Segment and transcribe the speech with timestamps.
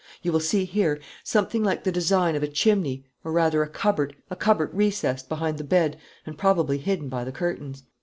[0.23, 4.15] You will see here something like the design of a chimney, or, rather, a cupboard
[4.31, 7.83] a cupboard recessed behind the bed and probably hidden by the curtains."